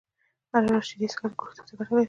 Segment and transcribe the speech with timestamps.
[0.53, 1.99] هره ورځ شيدې څښل روغتيا ته گټه لري